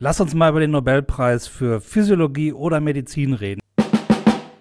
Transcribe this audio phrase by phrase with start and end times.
[0.00, 3.60] Lass uns mal über den Nobelpreis für Physiologie oder Medizin reden.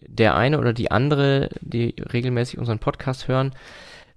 [0.02, 3.52] Der eine oder die andere, die regelmäßig unseren Podcast hören,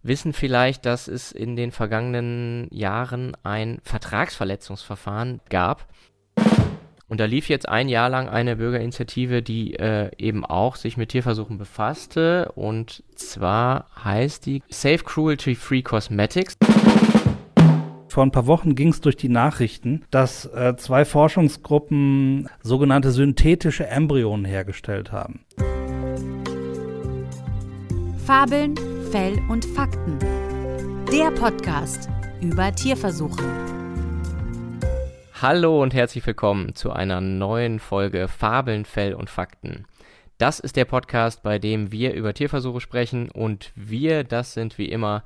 [0.02, 5.88] wissen vielleicht, dass es in den vergangenen Jahren ein Vertragsverletzungsverfahren gab.
[7.06, 11.10] Und da lief jetzt ein Jahr lang eine Bürgerinitiative, die äh, eben auch sich mit
[11.10, 12.50] Tierversuchen befasste.
[12.54, 16.56] Und zwar heißt die Safe Cruelty Free Cosmetics.
[18.10, 23.86] Vor ein paar Wochen ging es durch die Nachrichten, dass äh, zwei Forschungsgruppen sogenannte synthetische
[23.86, 25.44] Embryonen hergestellt haben.
[28.26, 28.74] Fabeln,
[29.12, 30.18] Fell und Fakten.
[31.12, 32.08] Der Podcast
[32.40, 33.44] über Tierversuche.
[35.40, 39.84] Hallo und herzlich willkommen zu einer neuen Folge Fabeln, Fell und Fakten.
[40.36, 44.88] Das ist der Podcast, bei dem wir über Tierversuche sprechen und wir, das sind wie
[44.88, 45.22] immer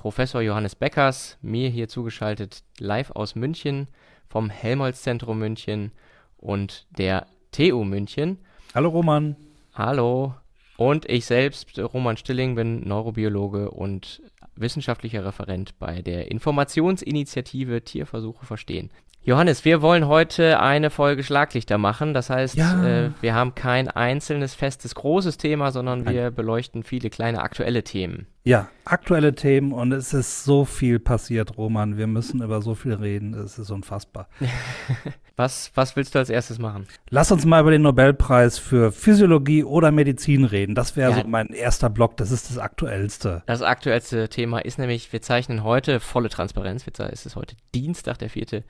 [0.00, 3.86] Professor Johannes Beckers, mir hier zugeschaltet live aus München
[4.30, 5.92] vom Helmholtz-Zentrum München
[6.38, 8.38] und der TU München.
[8.74, 9.36] Hallo Roman.
[9.74, 10.32] Hallo.
[10.78, 14.22] Und ich selbst, Roman Stilling, bin Neurobiologe und
[14.56, 18.90] wissenschaftlicher Referent bei der Informationsinitiative Tierversuche verstehen.
[19.22, 22.14] Johannes, wir wollen heute eine Folge Schlaglichter machen.
[22.14, 22.82] Das heißt, Ja.
[22.86, 28.26] äh, wir haben kein einzelnes, festes, großes Thema, sondern wir beleuchten viele kleine aktuelle Themen.
[28.42, 31.98] Ja, aktuelle Themen und es ist so viel passiert, Roman.
[31.98, 33.34] Wir müssen über so viel reden.
[33.34, 34.28] Es ist unfassbar.
[35.36, 36.86] Was, was willst du als erstes machen?
[37.08, 40.74] Lass uns mal über den Nobelpreis für Physiologie oder Medizin reden.
[40.74, 41.22] Das wäre Ja.
[41.22, 42.18] so mein erster Block.
[42.18, 43.42] Das ist das Aktuellste.
[43.46, 46.84] Das aktuellste Thema ist nämlich, wir zeichnen heute volle Transparenz.
[47.10, 48.64] Es ist heute Dienstag, der 4.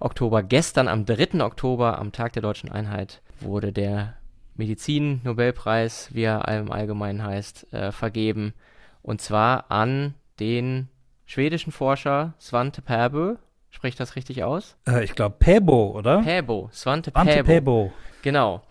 [0.00, 0.42] Oktober.
[0.42, 1.40] Gestern am 3.
[1.44, 4.14] Oktober, am Tag der deutschen Einheit, wurde der
[4.56, 8.54] Medizin-Nobelpreis, wie er im Allgemeinen heißt, äh, vergeben.
[9.02, 10.88] Und zwar an den
[11.26, 13.36] schwedischen Forscher Svante Pääbo.
[13.70, 14.76] Spricht das richtig aus?
[14.86, 16.22] Äh, ich glaube, Pebo, oder?
[16.22, 17.92] Pääbo, Svante Ante Pääbo.
[18.22, 18.62] Genau.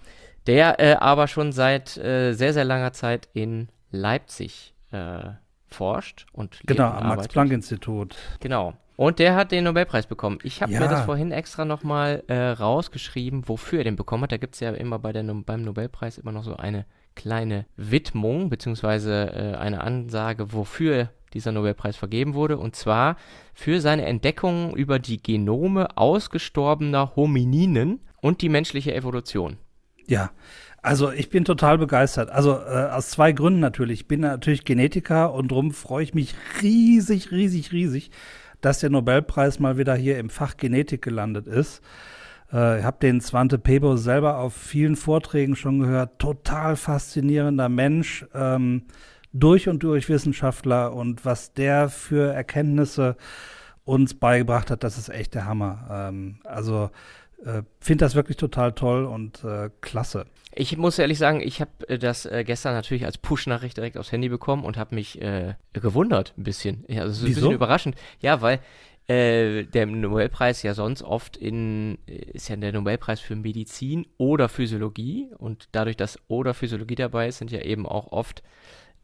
[0.47, 5.31] Der äh, aber schon seit äh, sehr, sehr langer Zeit in Leipzig äh,
[5.67, 7.07] forscht und Genau, und am.
[7.09, 8.15] Max-Planck-Institut.
[8.39, 8.73] Genau.
[8.95, 10.37] Und der hat den Nobelpreis bekommen.
[10.43, 10.79] Ich habe Ja.
[10.79, 14.31] mir das vorhin extra nochmal äh, rausgeschrieben, wofür er den bekommen hat.
[14.31, 18.49] Da gibt es ja immer bei der, beim Nobelpreis immer noch so eine kleine Widmung,
[18.49, 22.57] beziehungsweise äh, eine Ansage, wofür dieser Nobelpreis vergeben wurde.
[22.57, 23.15] Und zwar
[23.53, 29.57] für seine Entdeckungen über die Genome ausgestorbener Homininen und die menschliche Evolution.
[30.07, 30.31] Ja,
[30.81, 32.29] also ich bin total begeistert.
[32.31, 34.01] Also äh, aus zwei Gründen natürlich.
[34.01, 38.11] Ich bin natürlich Genetiker und darum freue ich mich riesig, riesig, riesig,
[38.61, 41.81] dass der Nobelpreis mal wieder hier im Fach Genetik gelandet ist.
[42.51, 46.19] Äh, ich habe den Svante Pebo selber auf vielen Vorträgen schon gehört.
[46.19, 48.83] Total faszinierender Mensch, ähm,
[49.33, 53.15] durch und durch Wissenschaftler und was der für Erkenntnisse
[53.85, 55.87] uns beigebracht hat, das ist echt der Hammer.
[55.89, 56.89] Ähm, also
[57.45, 60.25] äh, finde das wirklich total toll und äh, klasse.
[60.53, 64.11] Ich muss ehrlich sagen, ich habe äh, das äh, gestern natürlich als Push-Nachricht direkt aufs
[64.11, 66.85] Handy bekommen und habe mich äh, gewundert ein bisschen.
[66.87, 67.41] Ja, also es ist ein Wieso?
[67.41, 67.95] bisschen überraschend.
[68.19, 68.59] Ja, weil
[69.07, 74.47] äh, der Nobelpreis ja sonst oft in, äh, ist ja der Nobelpreis für Medizin oder
[74.49, 78.43] Physiologie und dadurch, dass oder Physiologie dabei ist, sind ja eben auch oft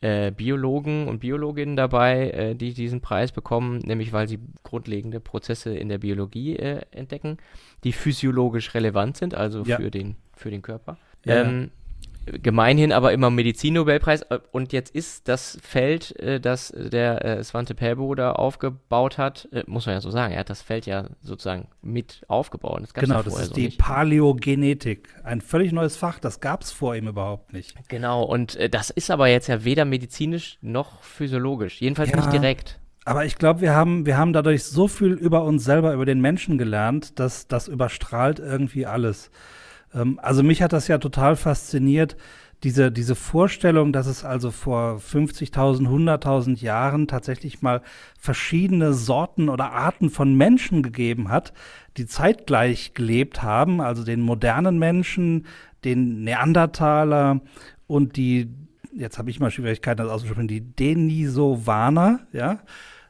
[0.02, 5.76] äh, Biologen und Biologinnen dabei, äh, die diesen Preis bekommen, nämlich weil sie grundlegende Prozesse
[5.76, 7.38] in der Biologie äh, entdecken,
[7.84, 9.78] die physiologisch relevant sind, also Ja.
[9.78, 10.98] für, den, für den Körper.
[11.26, 11.72] Ja, ähm,
[12.42, 14.22] Gemeinhin aber immer Medizin-Nobelpreis.
[14.24, 19.48] Äh, Und jetzt ist das Feld, äh, das der äh, Svante Pääbo da aufgebaut hat,
[19.66, 22.82] muss man ja so sagen, er hat das Feld ja sozusagen mit aufgebaut.
[22.82, 23.80] Das Genau, ja das ist so die nicht.
[23.80, 25.10] Paläogenetik.
[25.24, 27.76] Ein völlig neues Fach, das gab es vor ihm überhaupt nicht.
[27.88, 31.82] Genau, und das ist aber jetzt ja weder medizinisch noch physiologisch.
[31.82, 32.18] Jedenfalls Ja.
[32.18, 32.80] nicht direkt.
[33.06, 36.20] Aber ich glaube, wir haben, wir haben dadurch so viel über uns selber, über den
[36.20, 39.32] Menschen gelernt, dass das überstrahlt irgendwie alles.
[39.94, 42.18] Ähm, also mich hat das ja total fasziniert,
[42.64, 47.82] diese, diese Vorstellung, dass es also vor 50.000, 100.000 Jahren tatsächlich mal
[48.20, 51.54] verschiedene Sorten oder Arten von Menschen gegeben hat,
[51.98, 55.46] die zeitgleich gelebt haben, also den modernen Menschen,
[55.84, 57.42] den Neandertaler
[57.86, 58.50] und die,
[58.92, 62.62] jetzt habe ich mal Schwierigkeiten, das auszusprechen, die Denisovaner, ja,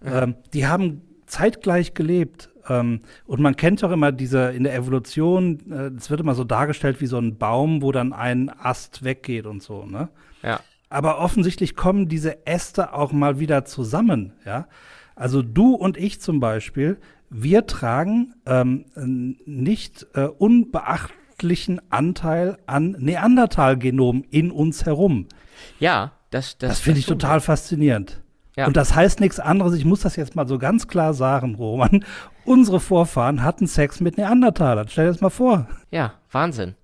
[0.03, 2.49] ähm, die haben zeitgleich gelebt.
[2.69, 6.43] Ähm, und man kennt doch immer diese, in der Evolution, äh, es wird immer so
[6.43, 10.09] dargestellt wie so ein Baum, wo dann ein Ast weggeht und so, ne?
[10.43, 10.59] Ja.
[10.89, 14.67] Aber offensichtlich kommen diese Äste auch mal wieder zusammen, ja.
[15.15, 16.97] Also du und ich zum Beispiel,
[17.29, 18.85] wir tragen ähm,
[19.45, 25.27] nicht äh, unbeachtlichen Anteil an Neandertal-Genom in uns herum.
[25.79, 28.21] Ja, das das, Das finde ich total faszinierend.
[28.55, 28.65] Ja.
[28.65, 32.03] Und das heißt nichts anderes, ich muss das jetzt mal so ganz klar sagen, Roman,
[32.47, 34.87] unsere Vorfahren hatten Sex mit Neandertalern.
[34.87, 35.67] Stell dir das mal vor.
[35.91, 36.75] Ja, Wahnsinn.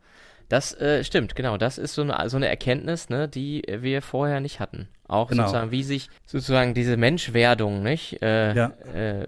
[0.50, 1.58] Das äh, stimmt, genau.
[1.58, 4.88] Das ist so eine, so eine Erkenntnis, ne, die wir vorher nicht hatten.
[5.08, 5.44] Auch Genau.
[5.44, 8.72] sozusagen, wie sich sozusagen diese Menschwerdung, nicht, äh, Ja.
[8.94, 9.26] äh,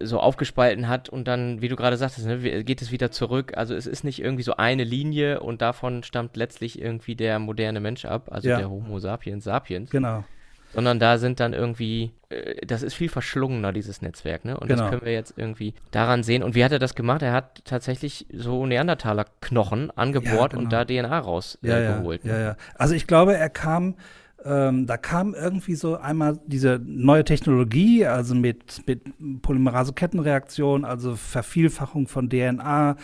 [0.00, 3.52] so aufgespalten hat und dann, wie du gerade sagtest, ne, geht es wieder zurück.
[3.56, 7.80] Also es ist nicht irgendwie so eine Linie und davon stammt letztlich irgendwie der moderne
[7.80, 8.58] Mensch ab, also Ja.
[8.58, 10.24] der Homo sapiens sapiens, Genau.
[10.74, 14.58] Sondern da sind dann irgendwie, äh, das ist viel verschlungener, dieses Netzwerk, ne?
[14.58, 14.82] Und Genau.
[14.82, 16.42] das können wir jetzt irgendwie daran sehen.
[16.42, 17.22] Und wie hat er das gemacht?
[17.22, 20.62] Er hat tatsächlich so Neandertaler-Knochen angebohrt Ja, genau.
[20.62, 21.62] und da DNA rausgeholt.
[21.72, 22.32] Ja, Äh, ja, geholt, ne?
[22.32, 22.56] ja, ja.
[22.76, 23.94] Also ich glaube, er kam,
[24.44, 29.02] ähm, da kam irgendwie so einmal diese neue Technologie, also mit, mit
[29.42, 32.96] Polymerase-Kettenreaktion, also Vervielfachung von DNA,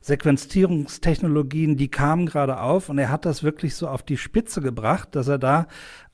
[0.00, 5.10] Sequenzierungstechnologien, die kamen gerade auf und er hat das wirklich so auf die Spitze gebracht,
[5.12, 5.66] dass er da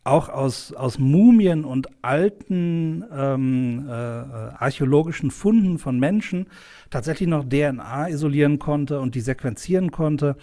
[0.05, 6.49] auch aus, aus Mumien und alten ähm, äh, archäologischen Funden von Menschen
[6.91, 10.37] tatsächlich noch DNA isolieren konnte und die sequenzieren konnte.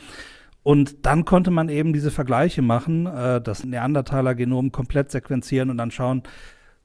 [0.64, 5.92] Und dann konnte man eben diese Vergleiche machen, äh, das Neandertaler-Genom komplett sequenzieren und dann
[5.92, 6.24] schauen,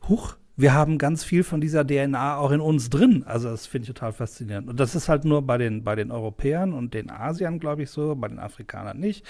[0.09, 3.25] huch, wir haben ganz viel von dieser DNA auch in uns drin.
[3.27, 4.69] Also das finde ich total faszinierend.
[4.69, 7.91] Und das ist halt nur bei den, bei den Europäern und den Asiern, glaube ich,
[7.91, 9.27] so, bei den Afrikanern nicht.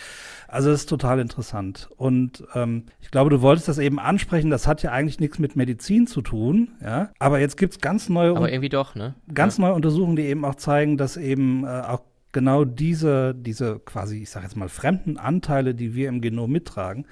[0.49, 1.89] Also das ist total interessant.
[1.97, 5.57] Und ähm, ich glaube, du wolltest das eben ansprechen, das hat ja eigentlich nichts mit
[5.57, 7.11] Medizin zu tun, ja.
[7.19, 9.15] Aber jetzt gibt's ganz neue Aber irgendwie doch, ne?
[9.33, 12.03] ganz neue Untersuchungen, die eben auch zeigen, dass eben äh, auch
[12.35, 17.07] genau diese, diese quasi, ich sage jetzt mal, fremden Anteile, die wir im Genom mittragen,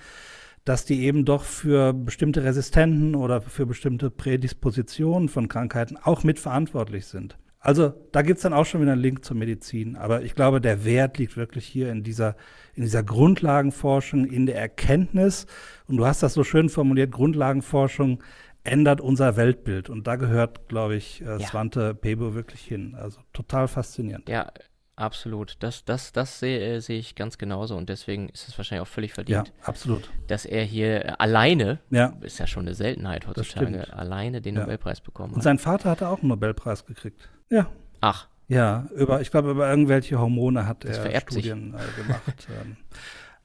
[0.64, 7.06] dass die eben doch für bestimmte Resistenten oder für bestimmte Prädispositionen von Krankheiten auch mitverantwortlich
[7.06, 7.38] sind.
[7.58, 9.96] Also da gibt's dann auch schon wieder einen Link zur Medizin.
[9.96, 12.36] Aber ich glaube, der Wert liegt wirklich hier in dieser,
[12.74, 15.46] in dieser Grundlagenforschung, in der Erkenntnis.
[15.86, 18.22] Und du hast das so schön formuliert, Grundlagenforschung
[18.64, 19.90] ändert unser Weltbild.
[19.90, 21.38] Und da gehört, glaube ich, äh, Ja.
[21.40, 22.96] Svante Pebo wirklich hin.
[22.96, 24.28] Also total faszinierend.
[24.28, 24.52] Ja,
[24.96, 25.56] absolut.
[25.60, 29.10] Das, das, das sehe, sehe ich ganz genauso und deswegen ist es wahrscheinlich auch völlig
[29.10, 30.10] Ja, verdient, absolut.
[30.26, 32.14] dass er hier äh, alleine, Ja.
[32.20, 34.62] ist ja schon eine Seltenheit heutzutage, alleine den Ja.
[34.62, 35.44] Nobelpreis bekommen Und hat.
[35.44, 37.28] sein Vater hatte auch einen Nobelpreis gekriegt.
[37.50, 37.68] Ja.
[38.00, 41.20] Ach, Ja, über, ich glaube, über irgendwelche Hormone hat Das er.
[41.20, 42.46] Studien äh, gemacht.
[42.62, 42.76] ähm.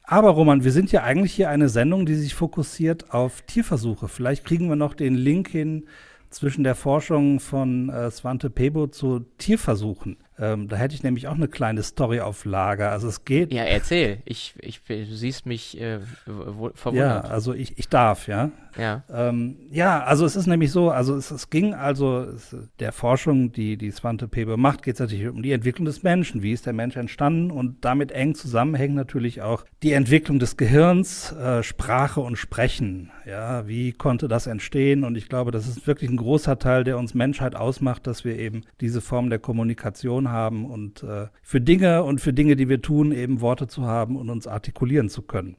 [0.02, 4.08] Aber Roman, wir sind ja eigentlich hier eine Sendung, die sich fokussiert auf Tierversuche.
[4.08, 5.86] Vielleicht kriegen wir noch den Link hin
[6.30, 10.16] zwischen der Forschung von äh, Svante Pebo zu Tierversuchen.
[10.38, 12.90] Ähm, da hätte ich nämlich auch eine kleine Story auf Lager.
[12.90, 13.52] Also es geht.
[13.52, 14.18] ja, erzähl.
[14.24, 17.30] Ich, ich, du siehst mich äh, wo- ja verwundert.
[17.30, 18.50] also ich, ich darf, ja.
[18.76, 19.02] Ja.
[19.12, 23.50] Ähm, ja, also es ist nämlich so, also es, es ging also es, der Forschung,
[23.50, 26.42] die die Svante Pebe macht, geht es natürlich um die Entwicklung des Menschen.
[26.42, 27.50] Wie ist der Mensch entstanden?
[27.50, 33.10] Und damit eng zusammenhängt natürlich auch die Entwicklung des Gehirns, äh, Sprache und Sprechen.
[33.26, 35.02] Ja, wie konnte das entstehen?
[35.02, 38.38] Und ich glaube, das ist wirklich ein großer Teil, der uns Menschheit ausmacht, dass wir
[38.38, 42.82] eben diese Form der Kommunikation haben und äh, für Dinge und für Dinge, die wir
[42.82, 45.56] tun, eben Worte zu haben und uns artikulieren zu können.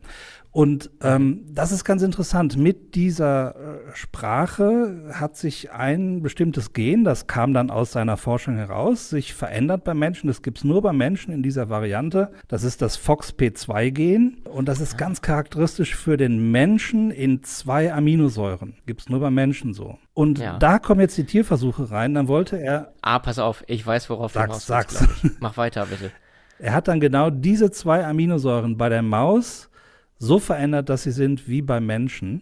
[0.51, 2.57] Und ähm, das ist ganz interessant.
[2.57, 8.56] Mit dieser äh, Sprache hat sich ein bestimmtes Gen, das kam dann aus seiner Forschung
[8.56, 10.27] heraus, sich verändert beim Menschen.
[10.27, 12.31] Das gibt's nur beim Menschen in dieser Variante.
[12.48, 14.39] Das ist das FOXP2-Gen.
[14.45, 18.74] Und das ist ganz charakteristisch für den Menschen in zwei Aminosäuren.
[18.88, 20.00] Gibt's nur beim Menschen so.
[20.19, 20.57] Und Ja.
[20.60, 22.13] da kommen jetzt die Tierversuche rein.
[22.13, 25.07] Dann wollte er Ah, pass auf, ich weiß, worauf Sag's, du hinaus sag's.
[25.24, 25.38] willst.
[25.42, 26.11] Mach weiter, bitte.
[26.59, 29.69] Er hat dann genau diese zwei Aminosäuren bei der Maus
[30.18, 32.42] so verändert, dass sie sind wie beim Menschen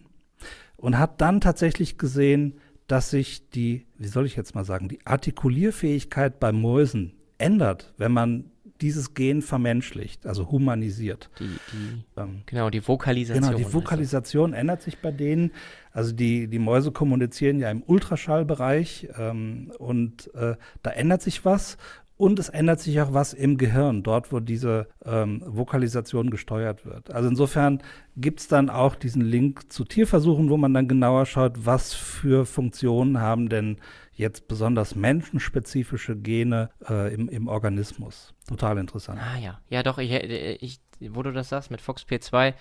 [0.76, 2.58] und hat dann tatsächlich gesehen,
[2.88, 8.10] dass sich die, wie soll ich jetzt mal sagen, die Artikulierfähigkeit bei Mäusen ändert, wenn
[8.10, 11.30] man dieses Gen vermenschlicht, also humanisiert.
[11.38, 13.44] Die, die, Ähm, genau, die Vokalisation.
[13.44, 15.52] Genau, die Vokalisation ändert sich bei denen.
[15.92, 21.76] Also die, die Mäuse kommunizieren ja im Ultraschallbereich ähm, und äh, da ändert sich was.
[22.18, 27.12] Und es ändert sich auch was im Gehirn, dort, wo diese ähm, Vokalisation gesteuert wird.
[27.12, 27.80] Also insofern
[28.16, 33.20] gibt's dann auch diesen Link zu Tierversuchen, wo man dann genauer schaut, was für Funktionen
[33.20, 33.78] haben denn
[34.12, 38.34] jetzt besonders menschenspezifische Gene äh, im, im Organismus.
[38.48, 39.20] Total interessant.
[39.22, 42.54] Ah ja, ja doch, ich, äh, ich, wo du das sagst mit FoxP2,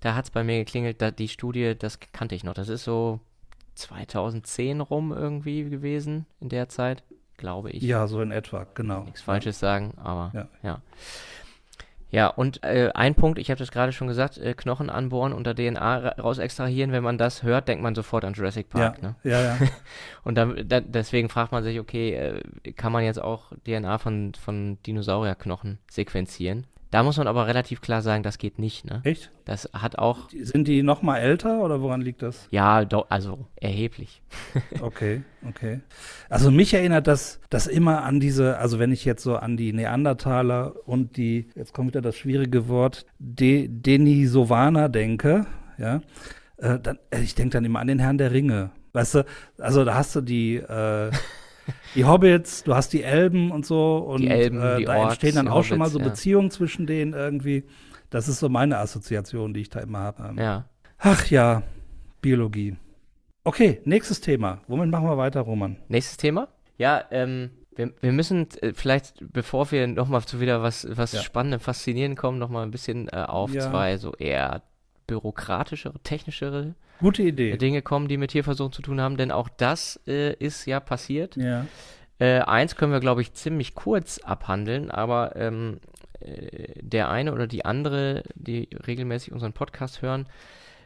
[0.00, 2.52] da hat es bei mir geklingelt, da, die Studie, das kannte ich noch.
[2.52, 3.20] Das ist so
[3.76, 7.04] 2010 rum irgendwie gewesen in der Zeit,
[7.38, 7.82] glaube ich.
[7.82, 9.04] Ja, so in etwa, genau.
[9.04, 10.48] Nichts Falsches sagen, aber Ja.
[10.62, 10.82] ja.
[12.10, 15.46] Ja, und äh, ein Punkt, ich habe das gerade schon gesagt, äh, Knochen anbohren und
[15.46, 18.80] da DNA ra- raus extrahieren, wenn man das hört, denkt man sofort an Jurassic Ja,
[18.90, 19.02] Park.
[19.02, 19.14] Ne?
[19.24, 19.58] ja, ja.
[20.24, 24.32] Und dann, da, deswegen fragt man sich, okay, äh, kann man jetzt auch DNA von,
[24.34, 26.66] von Dinosaurierknochen sequenzieren?
[26.90, 28.86] Da muss man aber relativ klar sagen, das geht nicht.
[28.86, 29.02] Ne?
[29.04, 29.30] Echt?
[29.44, 30.30] Das hat auch.
[30.30, 32.48] Sind die noch mal älter oder woran liegt das?
[32.50, 34.22] Ja, do, also erheblich.
[34.80, 35.80] okay, okay.
[36.30, 39.72] Also mich erinnert das, das immer an diese, also wenn ich jetzt so an die
[39.74, 46.00] Neandertaler und die, jetzt kommt wieder das schwierige Wort, De, Denisovaner denke, ja,
[46.56, 48.70] äh, dann, äh, ich denke dann immer an den Herrn der Ringe.
[48.94, 49.24] Weißt du,
[49.58, 51.10] also da hast du die, äh,
[51.94, 55.12] die Hobbits, du hast die Elben und so und die Elben, äh, die da Orks,
[55.14, 56.08] entstehen dann auch schon mal Hobbits, so ja.
[56.08, 57.64] Beziehungen zwischen denen irgendwie.
[58.10, 60.40] Das ist so meine Assoziation, die ich da immer habe.
[60.40, 60.64] Ja.
[60.98, 61.62] Ach ja,
[62.22, 62.76] Biologie.
[63.44, 64.60] Okay, nächstes Thema.
[64.66, 65.76] Womit machen wir weiter, Roman?
[65.88, 66.48] Nächstes Thema?
[66.76, 71.22] Ja, ähm, wir, wir müssen äh, vielleicht, bevor wir nochmal zu wieder was, was Ja.
[71.22, 73.60] Spannendem, Faszinierendem kommen, nochmal ein bisschen äh, auf Ja.
[73.70, 74.62] zwei so eher
[75.08, 77.56] bürokratischere, technischere Gute Idee.
[77.56, 81.36] Dinge kommen, die mit Tierversuchen zu tun haben, denn auch das äh, ist ja passiert.
[81.36, 81.66] Ja.
[82.20, 85.78] Äh, eins können wir, glaube ich, ziemlich kurz abhandeln, aber ähm,
[86.20, 90.28] äh, der eine oder die andere, die regelmäßig unseren Podcast hören,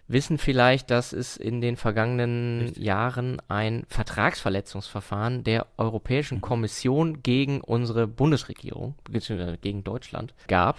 [0.08, 2.84] wissen vielleicht, dass es in den vergangenen Richtig.
[2.84, 6.42] Jahren ein Vertragsverletzungsverfahren der Europäischen.
[6.42, 10.78] Kommission gegen unsere Bundesregierung, beziehungsweise gegen Deutschland, gab,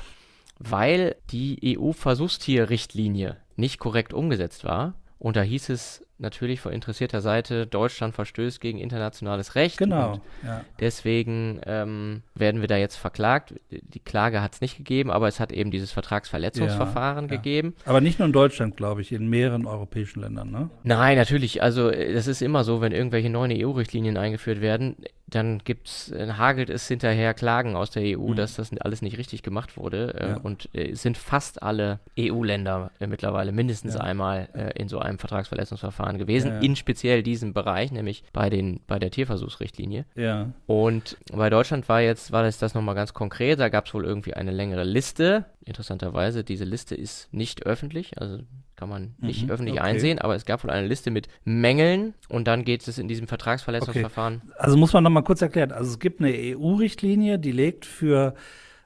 [0.69, 4.95] weil die EU-Versuchstierrichtlinie nicht korrekt umgesetzt war.
[5.19, 9.77] Und da hieß es natürlich von interessierter Seite, Deutschland verstößt gegen internationales Recht.
[9.77, 10.21] Genau.
[10.43, 10.65] Ja.
[10.79, 13.53] Deswegen ähm, werden wir da jetzt verklagt.
[13.69, 17.37] Die Klage hat es nicht gegeben, aber es hat eben dieses Vertragsverletzungsverfahren Ja, ja.
[17.37, 17.75] gegeben.
[17.85, 20.69] Aber nicht nur in Deutschland, glaube ich, in mehreren europäischen Ländern, ne?
[20.83, 21.61] Nein, natürlich.
[21.61, 24.97] Also äh, das ist immer so, wenn irgendwelche neuen EU-Richtlinien eingeführt werden,
[25.35, 28.35] dann gibt's, äh, hagelt es hinterher Klagen aus der EU, Mhm.
[28.35, 30.13] dass das alles nicht richtig gemacht wurde.
[30.19, 30.37] Äh, Ja.
[30.37, 34.01] Und äh, es sind fast alle EU-Länder äh, mittlerweile mindestens Ja.
[34.01, 36.59] einmal äh, in so einem Vertragsverletzungsverfahren gewesen, ja.
[36.59, 40.05] in speziell diesem Bereich, nämlich bei den bei der Tierversuchsrichtlinie.
[40.15, 40.49] Ja.
[40.67, 44.05] Und bei Deutschland war jetzt, war das, das nochmal ganz konkret, da gab es wohl
[44.05, 45.45] irgendwie eine längere Liste.
[45.65, 48.39] Interessanterweise, diese Liste ist nicht öffentlich, also
[48.83, 49.83] kann man nicht Mhm, öffentlich okay.
[49.89, 53.27] einsehen, aber es gab wohl eine Liste mit Mängeln und dann geht es in diesem
[53.27, 54.41] Vertragsverletzungsverfahren.
[54.57, 55.71] Also muss man noch mal kurz erklären.
[55.71, 58.33] Also es gibt eine EU-Richtlinie, die legt für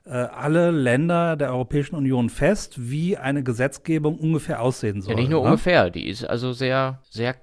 [0.06, 5.14] äh, alle Länder der Europäischen Union fest, wie eine Gesetzgebung ungefähr aussehen soll.
[5.16, 5.48] Ja, nicht nur ne?
[5.48, 7.36] ungefähr, die ist also sehr, sehr,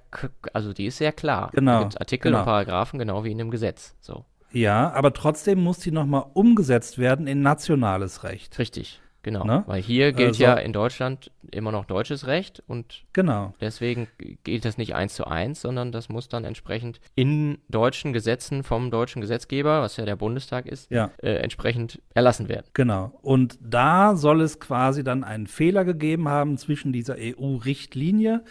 [0.53, 1.49] also die ist sehr klar.
[1.53, 2.39] Genau, Da gibt's Artikel genau.
[2.39, 3.95] und Paragraphen, genau wie in dem Gesetz.
[4.01, 8.57] So, Ja, aber trotzdem muss die noch mal umgesetzt werden in nationales Recht.
[8.59, 9.43] richtig, genau.
[9.43, 9.63] Ne?
[9.67, 13.53] Weil hier gilt Also- ja in Deutschland immer noch deutsches Recht und Genau.
[13.59, 14.07] Deswegen
[14.45, 18.91] gilt das nicht eins zu eins, sondern das muss dann entsprechend in deutschen Gesetzen vom
[18.91, 21.11] deutschen Gesetzgeber, was ja der Bundestag ist, Ja.
[21.21, 22.67] äh, entsprechend erlassen werden.
[22.73, 23.11] Genau.
[23.21, 28.43] Und da soll es quasi dann einen Fehler gegeben haben zwischen dieser EU-Richtlinie,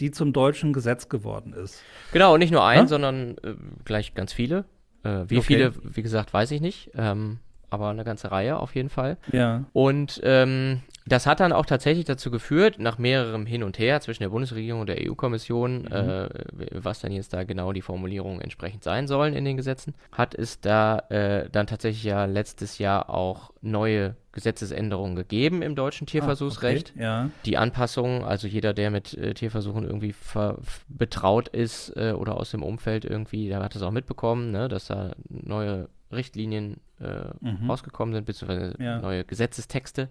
[0.00, 1.82] die zum deutschen Gesetz geworden ist.
[2.12, 2.86] Genau, und nicht nur ein, Ja?
[2.86, 3.54] sondern äh,
[3.84, 4.64] gleich ganz viele.
[5.04, 5.42] Äh, wie Okay.
[5.46, 7.38] viele, wie gesagt, weiß ich nicht, ähm,
[7.74, 9.16] aber eine ganze Reihe auf jeden Fall.
[9.32, 9.64] Ja.
[9.72, 14.22] Und ähm, das hat dann auch tatsächlich dazu geführt, nach mehrerem Hin und Her zwischen
[14.22, 16.28] der Bundesregierung und der EU-Kommission, äh,
[16.72, 20.60] was dann jetzt da genau die Formulierungen entsprechend sein sollen in den Gesetzen, hat es
[20.60, 26.90] da äh, dann tatsächlich ja letztes Jahr auch neue Gesetzesänderungen gegeben im deutschen Tierversuchsrecht.
[26.90, 27.02] Ah, okay.
[27.02, 27.30] Ja.
[27.44, 32.50] Die Anpassungen, also jeder, der mit äh, Tierversuchen irgendwie ver betraut ist äh, oder aus
[32.50, 37.70] dem Umfeld irgendwie, der hat es auch mitbekommen, ne, dass da neue Richtlinien äh, Mhm.
[37.70, 38.98] rausgekommen sind, beziehungsweise Ja.
[39.00, 40.08] neue Gesetzestexte,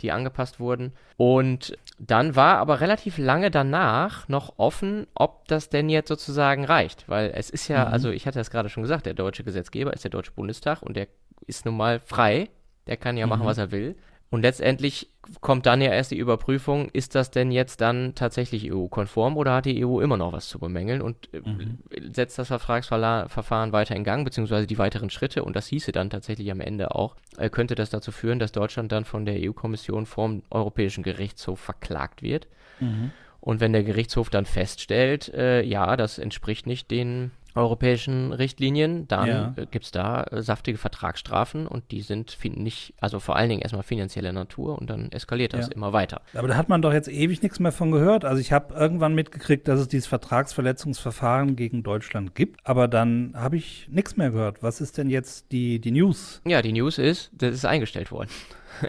[0.00, 0.92] die angepasst wurden.
[1.16, 7.08] Und dann war aber relativ lange danach noch offen, ob das denn jetzt sozusagen reicht.
[7.08, 7.92] Weil es ist ja, Mhm.
[7.92, 10.96] also ich hatte das gerade schon gesagt, der deutsche Gesetzgeber ist der Deutsche Bundestag und
[10.96, 11.08] der
[11.46, 12.48] ist nun mal frei.
[12.86, 13.46] Der kann ja machen, Mhm.
[13.46, 13.96] was er will.
[14.30, 15.08] Und letztendlich
[15.40, 19.64] kommt dann ja erst die Überprüfung, ist das denn jetzt dann tatsächlich EU-konform oder hat
[19.64, 21.78] die EU immer noch was zu bemängeln und äh, Mhm.
[22.12, 26.50] setzt das Vertragsverfahren weiter in Gang, beziehungsweise die weiteren Schritte, und das hieße dann tatsächlich
[26.50, 30.42] am Ende auch, äh, könnte das dazu führen, dass Deutschland dann von der EU-Kommission vom
[30.50, 32.48] Europäischen Gerichtshof verklagt wird.
[32.80, 33.12] Mhm.
[33.40, 39.26] Und wenn der Gerichtshof dann feststellt, äh, ja, das entspricht nicht den europäischen Richtlinien, dann
[39.28, 39.54] Ja.
[39.56, 43.60] äh, gibt es da äh, saftige Vertragsstrafen und die sind nicht, also vor allen Dingen
[43.62, 45.72] erstmal finanzieller Natur und dann eskaliert das Ja.
[45.74, 46.22] immer weiter.
[46.34, 48.24] Aber da hat man doch jetzt ewig nichts mehr von gehört.
[48.24, 53.56] Also ich habe irgendwann mitgekriegt, dass es dieses Vertragsverletzungsverfahren gegen Deutschland gibt, aber dann habe
[53.56, 54.62] ich nichts mehr gehört.
[54.62, 56.40] Was ist denn jetzt die, die News?
[56.46, 58.28] Ja, die News ist, das ist eingestellt worden.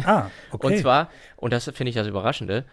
[0.06, 0.68] Ah, okay.
[0.68, 2.66] Und zwar, und das finde ich das Überraschende,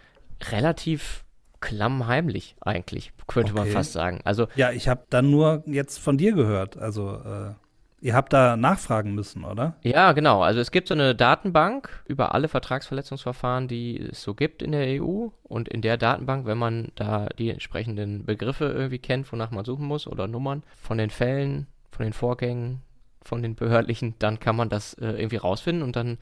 [0.51, 1.25] relativ
[1.67, 3.73] klammheimlich eigentlich, könnte man Okay.
[3.73, 4.21] fast sagen.
[4.25, 6.77] Also ja, ich habe dann nur jetzt von dir gehört.
[6.79, 7.55] Also äh,
[8.01, 9.75] ihr habt da nachfragen müssen, oder?
[9.83, 10.43] Ja, genau.
[10.43, 15.03] Also es gibt so eine Datenbank über alle Vertragsverletzungsverfahren, die es so gibt in der
[15.03, 15.29] EU.
[15.43, 19.87] Und in der Datenbank, wenn man da die entsprechenden Begriffe irgendwie kennt, wonach man suchen
[19.87, 22.83] muss oder Nummern von den Fällen, von den Vorgängen,
[23.23, 26.19] von den behördlichen, dann kann man das äh, irgendwie rausfinden und dann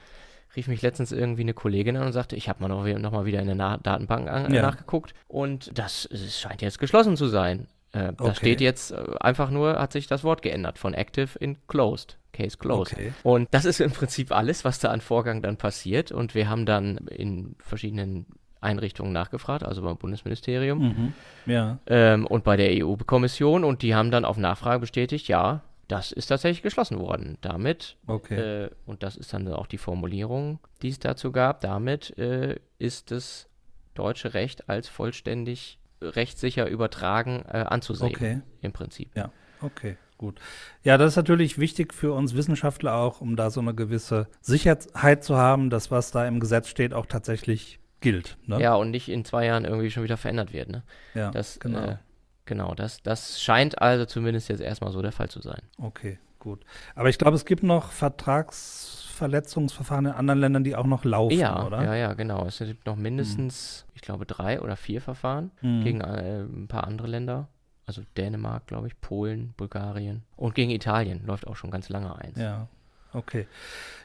[0.56, 3.26] rief mich letztens irgendwie eine Kollegin an und sagte, ich habe mal noch, noch, mal
[3.26, 4.62] wieder in der Na Datenbank an, ja.
[4.62, 7.66] nachgeguckt und das, das scheint jetzt geschlossen zu sein.
[7.92, 8.14] Äh, okay.
[8.18, 12.18] Da steht jetzt äh, einfach nur, hat sich das Wort geändert von active in closed.
[12.32, 12.94] Case closed.
[12.94, 13.12] Okay.
[13.23, 16.11] Und das ist im Prinzip alles, was da an Vorgang dann passiert.
[16.11, 18.26] Und wir haben dann in verschiedenen
[18.61, 21.12] Einrichtungen nachgefragt, also beim Bundesministerium mhm.
[21.46, 21.78] ja.
[21.87, 23.62] ähm, und bei der EU-Kommission.
[23.62, 27.38] Und die haben dann auf Nachfrage bestätigt, ja, das ist tatsächlich geschlossen worden.
[27.41, 28.64] Damit, okay.
[28.64, 33.11] äh, und das ist dann auch die Formulierung, die es dazu gab, damit äh, ist
[33.11, 33.49] das
[33.95, 38.11] deutsche Recht als vollständig rechtssicher übertragen äh, anzusehen.
[38.11, 38.41] Okay.
[38.61, 39.11] Im Prinzip.
[39.17, 39.97] Ja, okay.
[40.17, 40.41] Gut.
[40.85, 45.25] Ja, das ist natürlich wichtig für uns Wissenschaftler auch, um da so eine gewisse Sicherheit
[45.25, 48.37] zu haben, dass was da im Gesetz steht auch tatsächlich gilt.
[48.47, 48.61] Ne?
[48.61, 50.69] Ja, und nicht in zwei Jahren irgendwie schon wieder verändert wird.
[50.69, 50.85] Ne?
[51.14, 51.99] Ja, das, genau.
[52.47, 55.63] Genau, das, das scheint also zumindest jetzt erstmal so der Fall zu sein.
[55.79, 56.65] Okay, gut.
[56.95, 61.39] Aber ich glaube, es gibt noch Vertrags Verletzungsverfahren in anderen Ländern, die auch noch laufen,
[61.39, 61.85] ja, oder?
[61.85, 62.45] Ja, ja, genau.
[62.47, 63.93] Es gibt noch mindestens, hm.
[63.95, 65.85] ich glaube, drei oder vier Verfahren hm.
[65.85, 67.49] gegen äh, ein paar andere Länder.
[67.87, 72.39] Also Dänemark, glaube ich, Polen, Bulgarien und gegen Italien läuft auch schon ganz lange eins.
[72.39, 72.67] Ja,
[73.14, 73.47] okay.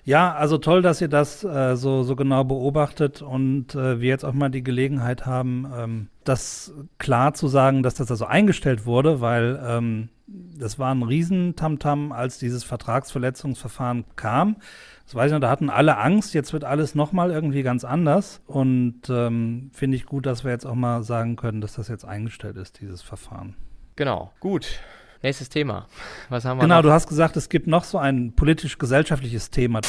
[0.05, 4.23] Ja, also toll, dass ihr das äh, so, so genau beobachtet und äh, wir jetzt
[4.23, 9.21] auch mal die Gelegenheit haben, ähm, das klar zu sagen, dass das also eingestellt wurde,
[9.21, 14.57] weil ähm, das war ein Riesentamtam, als dieses Vertragsverletzungsverfahren kam.
[15.05, 18.41] Das weiß ich noch, da hatten alle Angst, jetzt wird alles nochmal irgendwie ganz anders.
[18.45, 22.05] Und ähm, finde ich gut, dass wir jetzt auch mal sagen können, dass das jetzt
[22.05, 23.55] eingestellt ist, dieses Verfahren.
[23.95, 24.79] Genau, gut.
[25.21, 25.85] Nächstes Thema.
[26.29, 26.81] Was haben wir Genau, noch?
[26.83, 29.81] du hast gesagt, es gibt noch so ein politisch-gesellschaftliches Thema.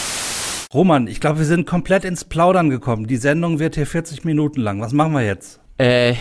[0.74, 3.06] Roman, ich glaube, wir sind komplett ins Plaudern gekommen.
[3.06, 4.80] Die Sendung wird hier 40 Minuten lang.
[4.80, 5.60] Was machen wir jetzt?
[5.78, 6.14] Äh,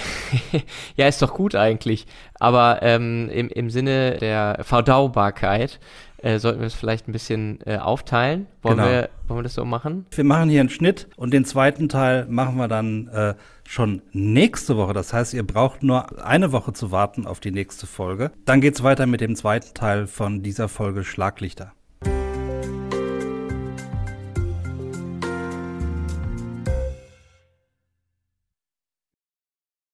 [0.96, 2.06] ja, ist doch gut eigentlich.
[2.40, 5.80] Aber ähm, im, im Sinne der Verdaubarkeit
[6.22, 8.48] äh, sollten wir es vielleicht ein bisschen äh, aufteilen.
[8.62, 8.90] Wollen, genau.
[8.90, 10.06] wir, wollen wir das so machen?
[10.12, 13.36] Wir machen hier einen Schnitt und den zweiten Teil machen wir dann äh,
[13.68, 14.94] schon nächste Woche.
[14.94, 18.32] Das heißt, ihr braucht nur eine Woche zu warten auf die nächste Folge.
[18.46, 21.74] Dann geht's weiter mit dem zweiten Teil von dieser Folge Schlaglichter.